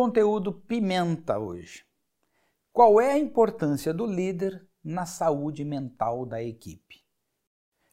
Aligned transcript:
conteúdo 0.00 0.50
pimenta 0.50 1.38
hoje. 1.38 1.84
Qual 2.72 2.98
é 2.98 3.12
a 3.12 3.18
importância 3.18 3.92
do 3.92 4.06
líder 4.06 4.66
na 4.82 5.04
saúde 5.04 5.62
mental 5.62 6.24
da 6.24 6.42
equipe? 6.42 7.04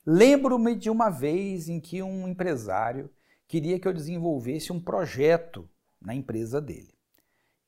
Lembro-me 0.05 0.73
de 0.73 0.89
uma 0.89 1.09
vez 1.09 1.67
em 1.67 1.81
que 1.81 2.02
um 2.02 2.25
empresário 2.25 3.12
queria 3.45 3.77
que 3.77 3.85
eu 3.85 3.91
desenvolvesse 3.91 4.71
um 4.71 4.80
projeto 4.80 5.70
na 5.99 6.16
empresa 6.16 6.62
dele. 6.62 6.93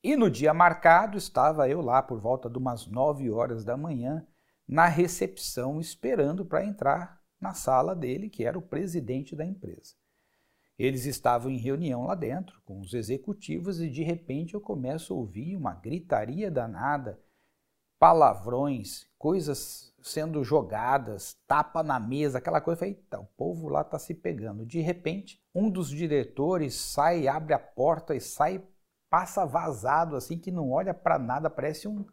E 0.02 0.16
no 0.16 0.30
dia 0.30 0.54
marcado 0.54 1.18
estava 1.18 1.68
eu 1.68 1.82
lá 1.82 2.02
por 2.02 2.18
volta 2.18 2.48
de 2.48 2.56
umas 2.56 2.86
9 2.86 3.30
horas 3.30 3.62
da 3.62 3.76
manhã 3.76 4.26
na 4.66 4.86
recepção 4.86 5.78
esperando 5.78 6.46
para 6.46 6.64
entrar 6.64 7.20
na 7.38 7.52
sala 7.52 7.94
dele, 7.94 8.30
que 8.30 8.46
era 8.46 8.58
o 8.58 8.62
presidente 8.62 9.36
da 9.36 9.44
empresa. 9.44 9.96
Eles 10.80 11.04
estavam 11.04 11.50
em 11.50 11.58
reunião 11.58 12.06
lá 12.06 12.14
dentro 12.14 12.58
com 12.64 12.80
os 12.80 12.94
executivos 12.94 13.82
e 13.82 13.90
de 13.90 14.02
repente 14.02 14.54
eu 14.54 14.62
começo 14.62 15.12
a 15.12 15.16
ouvir 15.16 15.54
uma 15.54 15.74
gritaria 15.74 16.50
danada, 16.50 17.20
palavrões, 17.98 19.06
coisas 19.18 19.92
sendo 20.00 20.42
jogadas, 20.42 21.36
tapa 21.46 21.82
na 21.82 22.00
mesa, 22.00 22.38
aquela 22.38 22.62
coisa. 22.62 22.76
Eu 22.76 22.78
falei, 22.78 22.94
eita, 22.94 23.20
o 23.20 23.26
povo 23.36 23.68
lá 23.68 23.82
está 23.82 23.98
se 23.98 24.14
pegando. 24.14 24.64
De 24.64 24.80
repente, 24.80 25.38
um 25.54 25.68
dos 25.68 25.90
diretores 25.90 26.76
sai, 26.76 27.28
abre 27.28 27.52
a 27.52 27.58
porta 27.58 28.14
e 28.14 28.20
sai, 28.20 28.66
passa 29.10 29.44
vazado 29.44 30.16
assim, 30.16 30.38
que 30.38 30.50
não 30.50 30.70
olha 30.70 30.94
para 30.94 31.18
nada, 31.18 31.50
parece 31.50 31.88
um, 31.88 32.06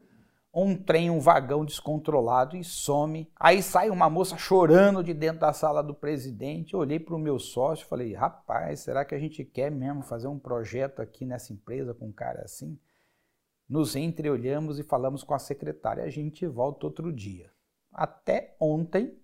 um 0.59 0.75
trem, 0.75 1.11
um 1.11 1.19
vagão 1.19 1.63
descontrolado 1.63 2.57
e 2.57 2.63
some. 2.63 3.31
Aí 3.39 3.61
sai 3.61 3.91
uma 3.91 4.09
moça 4.09 4.37
chorando 4.39 5.03
de 5.03 5.13
dentro 5.13 5.41
da 5.41 5.53
sala 5.53 5.83
do 5.83 5.93
presidente. 5.93 6.73
Eu 6.73 6.79
olhei 6.79 6.99
para 6.99 7.15
o 7.15 7.19
meu 7.19 7.37
sócio 7.37 7.85
e 7.85 7.87
falei: 7.87 8.13
rapaz, 8.15 8.79
será 8.79 9.05
que 9.05 9.13
a 9.13 9.19
gente 9.19 9.45
quer 9.45 9.69
mesmo 9.69 10.01
fazer 10.01 10.27
um 10.27 10.39
projeto 10.39 10.99
aqui 10.99 11.25
nessa 11.25 11.53
empresa 11.53 11.93
com 11.93 12.07
um 12.07 12.11
cara 12.11 12.41
assim? 12.41 12.79
Nos 13.69 13.95
entreolhamos 13.95 14.79
e 14.79 14.83
falamos 14.83 15.23
com 15.23 15.35
a 15.35 15.39
secretária. 15.39 16.03
A 16.03 16.09
gente 16.09 16.47
volta 16.47 16.87
outro 16.87 17.13
dia. 17.13 17.51
Até 17.93 18.55
ontem 18.59 19.15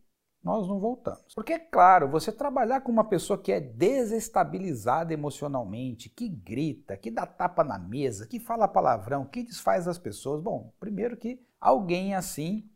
nós 0.44 0.68
não 0.68 0.80
voltamos. 0.80 1.34
Porque, 1.34 1.54
é 1.54 1.60
claro, 1.60 2.10
você 2.10 2.32
trabalhar 2.32 2.82
com 2.82 2.92
uma 2.92 3.06
pessoa 3.06 3.42
que 3.42 3.52
é 3.52 3.62
desestabilizada 3.62 5.14
emocionalmente, 5.14 6.10
que 6.10 6.28
grita, 6.28 6.98
que 6.98 7.10
dá 7.10 7.26
tapa 7.26 7.64
na 7.64 7.80
mesa, 7.80 8.28
que 8.28 8.40
fala 8.40 8.68
palavrão, 8.68 9.26
que 9.26 9.44
desfaz 9.44 9.88
as 9.88 9.98
pessoas. 9.98 10.42
Bom, 10.42 10.74
primeiro 10.80 11.16
que 11.16 11.40
alguém 11.62 12.14
assim, 12.14 12.70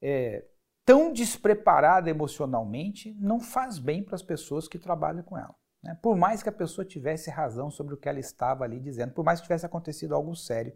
é, 0.00 0.46
tão 0.86 1.12
despreparada 1.12 2.08
emocionalmente, 2.08 3.14
não 3.20 3.40
faz 3.40 3.78
bem 3.78 4.02
para 4.02 4.14
as 4.14 4.22
pessoas 4.22 4.66
que 4.66 4.78
trabalham 4.78 5.22
com 5.22 5.36
ela. 5.36 5.54
Né? 5.82 5.98
Por 6.00 6.16
mais 6.16 6.42
que 6.42 6.48
a 6.48 6.52
pessoa 6.52 6.84
tivesse 6.84 7.28
razão 7.28 7.70
sobre 7.70 7.92
o 7.92 7.96
que 7.96 8.08
ela 8.08 8.20
estava 8.20 8.64
ali 8.64 8.80
dizendo, 8.80 9.12
por 9.12 9.24
mais 9.24 9.40
que 9.40 9.46
tivesse 9.46 9.66
acontecido 9.66 10.14
algo 10.14 10.34
sério, 10.34 10.72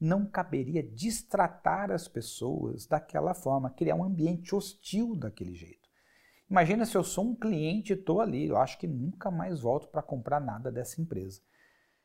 não 0.00 0.24
caberia 0.26 0.82
distratar 0.82 1.90
as 1.90 2.06
pessoas 2.06 2.86
daquela 2.86 3.34
forma, 3.34 3.70
criar 3.70 3.96
um 3.96 4.04
ambiente 4.04 4.54
hostil 4.54 5.16
daquele 5.16 5.54
jeito. 5.54 5.88
Imagina 6.50 6.86
se 6.86 6.96
eu 6.96 7.04
sou 7.04 7.24
um 7.24 7.34
cliente 7.34 7.92
e 7.92 7.96
estou 7.96 8.20
ali, 8.20 8.46
eu 8.46 8.56
acho 8.56 8.78
que 8.78 8.86
nunca 8.86 9.30
mais 9.30 9.60
volto 9.60 9.88
para 9.88 10.02
comprar 10.02 10.40
nada 10.40 10.70
dessa 10.70 11.00
empresa. 11.00 11.40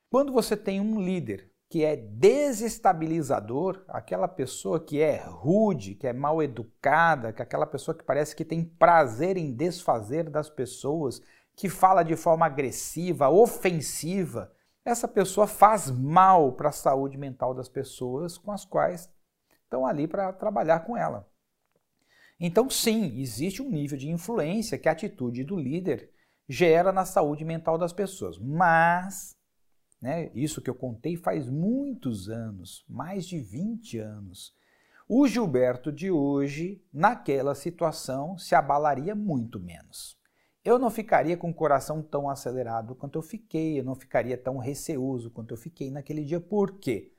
Quando 0.10 0.34
você 0.34 0.58
tem 0.58 0.82
um 0.82 1.00
líder 1.02 1.50
que 1.70 1.84
é 1.84 1.96
desestabilizador, 1.96 3.84
aquela 3.88 4.28
pessoa 4.28 4.80
que 4.80 5.02
é 5.02 5.24
rude, 5.26 5.96
que 5.96 6.06
é 6.06 6.14
mal 6.14 6.44
educada, 6.44 7.34
que 7.34 7.42
é 7.42 7.46
aquela 7.46 7.66
pessoa 7.66 7.98
que 7.98 8.04
parece 8.04 8.36
que 8.36 8.46
tem 8.46 8.64
prazer 8.64 9.38
em 9.38 9.52
desfazer 9.52 10.30
das 10.30 10.50
pessoas, 10.50 11.20
que 11.56 11.70
fala 11.70 12.04
de 12.04 12.16
forma 12.16 12.46
agressiva, 12.46 13.30
ofensiva, 13.30 14.52
essa 14.86 15.08
pessoa 15.08 15.48
faz 15.48 15.90
mal 15.90 16.52
para 16.54 16.70
a 16.70 16.74
saúde 16.74 17.18
mental 17.18 17.54
das 17.54 17.70
pessoas 17.70 18.38
com 18.38 18.52
as 18.52 18.66
quais 18.66 19.10
estão 19.64 19.86
ali 19.86 20.08
para 20.08 20.34
trabalhar 20.34 20.82
com 20.82 20.98
ela. 20.98 21.30
Então, 22.40 22.70
sim, 22.70 23.20
existe 23.20 23.62
um 23.62 23.70
nível 23.70 23.98
de 23.98 24.10
influência 24.10 24.78
que 24.78 24.90
a 24.90 24.92
atitude 24.92 25.44
do 25.44 25.56
líder 25.56 26.12
gera 26.50 26.92
na 26.92 27.06
saúde 27.06 27.46
mental 27.46 27.78
das 27.78 27.94
pessoas. 27.94 28.38
Mas, 28.38 29.38
né, 30.02 30.30
isso 30.34 30.62
que 30.62 30.70
eu 30.70 30.76
contei 30.76 31.16
faz 31.16 31.48
muitos 31.48 32.30
anos, 32.30 32.84
mais 32.90 33.26
de 33.26 33.40
20 33.40 34.00
anos. 34.00 34.54
O 35.08 35.26
Gilberto 35.28 35.92
de 35.92 36.12
hoje, 36.12 36.84
naquela 36.92 37.56
situação, 37.56 38.38
se 38.38 38.56
abalaria 38.56 39.16
muito 39.16 39.60
menos 39.60 40.22
eu 40.64 40.80
não 40.80 40.90
ficaria 40.90 41.36
com 41.36 41.50
o 41.50 41.54
coração 41.54 42.02
tão 42.02 42.30
acelerado 42.30 42.96
quanto 42.96 43.18
eu 43.18 43.22
fiquei, 43.22 43.80
eu 43.80 43.84
não 43.84 43.96
ficaria 43.96 44.38
tão 44.38 44.58
receoso 44.58 45.30
quanto 45.30 45.54
eu 45.54 45.58
fiquei 45.58 45.92
naquele 45.92 46.24
dia. 46.24 46.40
Por 46.40 46.80
quê? 46.80 47.12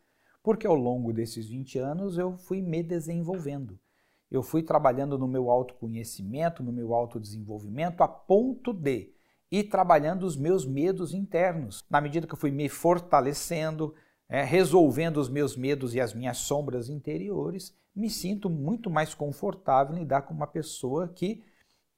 Porque 0.43 0.67
ao 0.67 0.75
longo 0.75 1.13
desses 1.13 1.49
20 1.49 1.79
anos 1.79 2.17
eu 2.17 2.37
fui 2.37 2.63
me 2.63 2.83
desenvolvendo. 2.83 3.79
Eu 4.31 4.43
fui 4.43 4.63
trabalhando 4.63 5.19
no 5.19 5.29
meu 5.29 5.51
autoconhecimento, 5.51 6.63
no 6.63 6.73
meu 6.73 6.95
autodesenvolvimento, 6.95 8.03
a 8.03 8.09
ponto 8.09 8.73
de 8.73 9.13
ir 9.51 9.65
trabalhando 9.65 10.25
os 10.25 10.37
meus 10.37 10.67
medos 10.67 11.15
internos. 11.15 11.85
Na 11.89 12.01
medida 12.01 12.27
que 12.27 12.33
eu 12.33 12.39
fui 12.39 12.51
me 12.51 12.69
fortalecendo, 12.69 13.95
é, 14.29 14.43
resolvendo 14.43 15.19
os 15.19 15.29
meus 15.29 15.57
medos 15.57 15.95
e 15.95 16.01
as 16.01 16.15
minhas 16.15 16.39
sombras 16.39 16.89
interiores, 16.89 17.75
me 17.95 18.11
sinto 18.11 18.51
muito 18.51 18.91
mais 18.91 19.15
confortável 19.15 19.95
em 19.95 20.01
lidar 20.01 20.23
com 20.23 20.35
uma 20.35 20.47
pessoa 20.47 21.09
que 21.09 21.43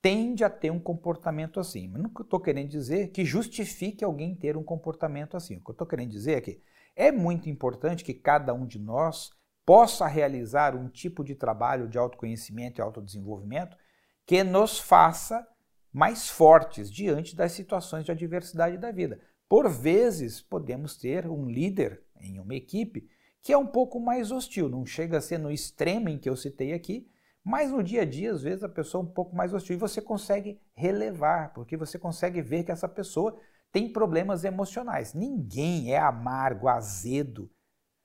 tende 0.07 0.45
a 0.45 0.49
ter 0.49 0.71
um 0.71 0.79
comportamento 0.79 1.59
assim. 1.59 1.89
Mas 1.89 2.01
não 2.01 2.13
estou 2.21 2.39
querendo 2.39 2.69
dizer 2.69 3.09
que 3.09 3.25
justifique 3.25 4.05
alguém 4.05 4.37
ter 4.37 4.57
um 4.57 4.63
comportamento 4.63 5.37
assim. 5.37 5.57
O 5.57 5.61
que 5.61 5.71
eu 5.71 5.73
estou 5.73 5.87
querendo 5.87 6.11
dizer 6.11 6.39
é 6.39 6.41
que 6.41 6.63
é 6.95 7.11
muito 7.11 7.51
importante 7.51 8.05
que 8.05 8.15
cada 8.15 8.55
um 8.55 8.65
de 8.65 8.79
nós 8.79 9.31
possa 9.65 10.07
realizar 10.07 10.77
um 10.77 10.89
tipo 10.89 11.25
de 11.25 11.35
trabalho 11.35 11.89
de 11.89 11.99
autoconhecimento 11.99 12.81
e 12.81 12.83
autodesenvolvimento 12.83 13.77
que 14.25 14.45
nos 14.45 14.79
faça 14.79 15.45
mais 15.93 16.31
fortes 16.31 16.89
diante 16.89 17.35
das 17.35 17.51
situações 17.51 18.05
de 18.05 18.13
adversidade 18.13 18.79
da 18.79 18.93
vida. 18.93 19.21
Por 19.49 19.69
vezes, 19.69 20.41
podemos 20.41 20.97
ter 20.97 21.27
um 21.27 21.51
líder 21.51 22.01
em 22.21 22.39
uma 22.39 22.55
equipe 22.55 23.09
que 23.43 23.53
é 23.53 23.59
um 23.59 23.67
pouco 23.67 23.99
mais 23.99 24.31
hostil, 24.31 24.69
não 24.69 24.87
chega 24.87 25.19
a 25.19 25.21
ser 25.21 25.39
no 25.39 25.51
extremo 25.51 26.09
em 26.09 26.17
que 26.17 26.31
eu 26.31 26.37
citei 26.37 26.73
aqui, 26.73 27.09
mas 27.49 27.71
no 27.71 27.81
dia 27.81 28.03
a 28.03 28.05
dia, 28.05 28.33
às 28.33 28.43
vezes, 28.43 28.65
a 28.65 28.69
pessoa 28.69 29.05
é 29.05 29.07
um 29.07 29.09
pouco 29.09 29.37
mais 29.37 29.55
hostil 29.55 29.77
e 29.77 29.79
você 29.79 30.03
consegue 30.03 30.61
relevar, 30.75 31.53
porque 31.55 31.77
você 31.77 31.97
consegue 31.97 32.43
ver 32.43 32.65
que 32.65 32.73
essa 32.73 32.89
pessoa 32.89 33.39
tem 33.71 33.93
problemas 33.93 34.43
emocionais. 34.43 35.15
Ninguém 35.15 35.93
é 35.93 35.97
amargo, 35.97 36.67
azedo, 36.67 37.49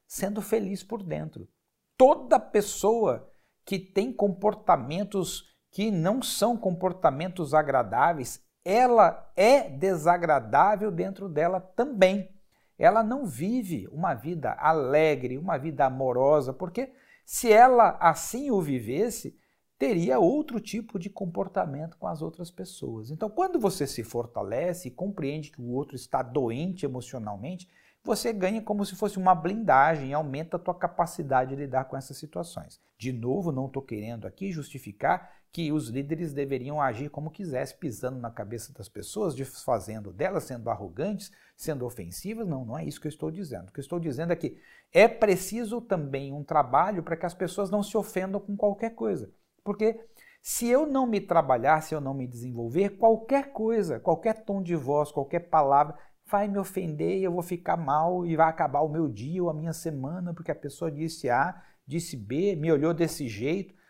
sendo 0.08 0.44
feliz 0.44 0.84
por 0.84 1.02
dentro. 1.02 1.50
Toda 1.98 2.40
pessoa 2.40 3.28
que 3.66 3.80
tem 3.80 4.14
comportamentos 4.14 5.50
que 5.72 5.90
não 5.90 6.22
são 6.22 6.56
comportamentos 6.56 7.56
agradáveis, 7.56 8.46
ela 8.64 9.28
é 9.36 9.68
desagradável 9.68 10.92
dentro 10.92 11.28
dela 11.28 11.60
também. 11.60 12.30
Ela 12.78 13.02
não 13.02 13.26
vive 13.26 13.88
uma 13.92 14.14
vida 14.14 14.52
alegre, 14.52 15.40
uma 15.40 15.58
vida 15.58 15.84
amorosa, 15.84 16.54
porque 16.54 16.94
se 17.32 17.50
ela 17.50 17.98
assim 18.02 18.52
o 18.52 18.62
vivesse, 18.62 19.40
teria 19.80 20.20
outro 20.20 20.60
tipo 20.60 21.00
de 21.00 21.10
comportamento 21.10 21.96
com 21.98 22.06
as 22.06 22.22
outras 22.22 22.52
pessoas. 22.52 23.10
Então, 23.10 23.30
quando 23.30 23.58
você 23.58 23.88
se 23.88 24.04
fortalece 24.04 24.90
e 24.90 24.92
compreende 24.92 25.50
que 25.50 25.62
o 25.62 25.70
outro 25.70 25.96
está 25.96 26.22
doente 26.22 26.86
emocionalmente, 26.86 27.70
você 28.04 28.34
ganha 28.34 28.62
como 28.62 28.84
se 28.86 28.98
fosse 28.98 29.18
uma 29.18 29.34
blindagem 29.34 30.12
aumenta 30.12 30.58
a 30.58 30.60
tua 30.60 30.76
capacidade 30.76 31.52
de 31.52 31.62
lidar 31.62 31.86
com 31.86 31.96
essas 31.96 32.18
situações. 32.18 32.82
De 32.98 33.14
novo, 33.14 33.50
não 33.50 33.68
estou 33.68 33.82
querendo 33.82 34.28
aqui 34.28 34.52
justificar 34.52 35.32
que 35.52 35.72
os 35.72 35.90
líderes 35.90 36.34
deveriam 36.34 36.82
agir 36.82 37.10
como 37.10 37.30
quisesse, 37.30 37.76
pisando 37.78 38.18
na 38.20 38.32
cabeça 38.32 38.74
das 38.74 38.88
pessoas, 38.88 39.36
desfazendo 39.36 40.14
delas, 40.14 40.46
sendo 40.46 40.70
arrogantes, 40.70 41.32
sendo 41.58 41.86
ofensivas. 41.86 42.48
Não, 42.48 42.64
não 42.64 42.78
é 42.78 42.86
isso 42.86 43.02
que 43.02 43.08
eu 43.08 43.12
estou 43.12 43.30
dizendo. 43.30 43.68
O 43.68 43.72
que 43.74 43.80
eu 43.80 43.84
estou 43.84 44.00
dizendo 44.00 44.32
é 44.32 44.36
que 44.36 44.58
é 44.94 45.08
preciso 45.10 45.82
também 45.82 46.32
um 46.32 46.44
trabalho 46.44 47.04
para 47.04 47.18
que 47.18 47.26
as 47.26 47.34
pessoas 47.34 47.70
não 47.70 47.84
se 47.84 47.98
ofendam 47.98 48.40
com 48.40 48.56
qualquer 48.56 48.92
coisa. 48.92 49.30
Porque 49.64 50.00
se 50.42 50.68
eu 50.68 50.88
não 50.88 51.06
me 51.06 51.20
trabalhar, 51.20 51.82
se 51.82 51.94
eu 51.94 52.00
não 52.00 52.14
me 52.14 52.26
desenvolver, 52.26 52.98
qualquer 52.98 53.52
coisa, 53.52 54.00
qualquer 54.00 54.46
tom 54.46 54.64
de 54.64 54.76
voz, 54.76 55.12
qualquer 55.12 55.50
palavra 55.50 55.98
vai 56.26 56.48
me 56.48 56.58
ofender 56.58 57.18
e 57.18 57.24
eu 57.26 57.32
vou 57.32 57.44
ficar 57.44 57.76
mal 57.76 58.26
e 58.26 58.38
vai 58.38 58.48
acabar 58.48 58.82
o 58.82 58.90
meu 58.90 59.10
dia 59.10 59.44
ou 59.44 59.50
a 59.50 59.54
minha 59.54 59.74
semana 59.74 60.34
porque 60.34 60.52
a 60.52 60.56
pessoa 60.56 60.90
disse 60.90 61.30
A, 61.30 61.62
disse 61.86 62.16
B, 62.16 62.56
me 62.56 62.72
olhou 62.72 62.94
desse 62.94 63.28
jeito. 63.28 63.81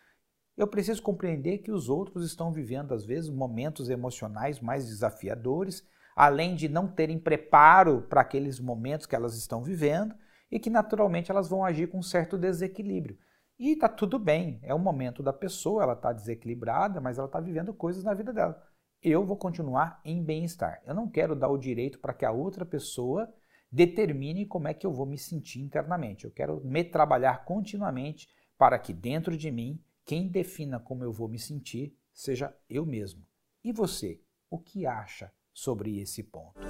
Eu 0.56 0.66
preciso 0.66 1.02
compreender 1.02 1.58
que 1.58 1.72
os 1.72 1.88
outros 1.88 2.24
estão 2.24 2.52
vivendo, 2.52 2.92
às 2.92 3.04
vezes, 3.04 3.30
momentos 3.30 3.88
emocionais 3.88 4.60
mais 4.60 4.86
desafiadores, 4.86 5.82
além 6.14 6.54
de 6.54 6.68
não 6.68 6.86
terem 6.86 7.18
preparo 7.18 8.02
para 8.02 8.20
aqueles 8.20 8.60
momentos 8.60 9.06
que 9.06 9.16
elas 9.16 9.36
estão 9.36 9.62
vivendo 9.62 10.14
e 10.50 10.58
que 10.58 10.68
naturalmente 10.68 11.30
elas 11.30 11.48
vão 11.48 11.64
agir 11.64 11.88
com 11.88 11.98
um 11.98 12.02
certo 12.02 12.36
desequilíbrio. 12.36 13.16
E 13.58 13.72
está 13.72 13.88
tudo 13.88 14.18
bem, 14.18 14.58
é 14.62 14.74
o 14.74 14.78
momento 14.78 15.22
da 15.22 15.32
pessoa, 15.32 15.82
ela 15.82 15.92
está 15.94 16.12
desequilibrada, 16.12 17.00
mas 17.00 17.16
ela 17.16 17.26
está 17.26 17.40
vivendo 17.40 17.72
coisas 17.72 18.04
na 18.04 18.12
vida 18.12 18.32
dela. 18.32 18.60
Eu 19.02 19.24
vou 19.24 19.36
continuar 19.36 20.00
em 20.04 20.22
bem-estar. 20.22 20.82
Eu 20.86 20.94
não 20.94 21.08
quero 21.08 21.34
dar 21.34 21.48
o 21.48 21.58
direito 21.58 21.98
para 21.98 22.12
que 22.12 22.24
a 22.24 22.30
outra 22.30 22.66
pessoa 22.66 23.32
determine 23.70 24.46
como 24.46 24.68
é 24.68 24.74
que 24.74 24.86
eu 24.86 24.92
vou 24.92 25.06
me 25.06 25.16
sentir 25.16 25.60
internamente. 25.60 26.24
Eu 26.24 26.30
quero 26.30 26.60
me 26.64 26.84
trabalhar 26.84 27.44
continuamente 27.44 28.28
para 28.58 28.78
que 28.78 28.92
dentro 28.92 29.36
de 29.36 29.50
mim, 29.50 29.80
quem 30.04 30.28
defina 30.28 30.80
como 30.80 31.04
eu 31.04 31.12
vou 31.12 31.28
me 31.28 31.38
sentir 31.38 31.96
seja 32.12 32.54
eu 32.68 32.84
mesmo. 32.84 33.26
E 33.64 33.72
você, 33.72 34.20
o 34.50 34.58
que 34.58 34.86
acha 34.86 35.32
sobre 35.52 36.00
esse 36.00 36.22
ponto? 36.22 36.60